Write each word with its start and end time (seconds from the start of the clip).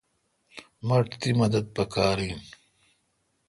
مٹھ 0.87 1.13
تی 1.19 1.29
مدد 1.39 1.65
پکار 1.75 2.17
این۔ 2.23 2.39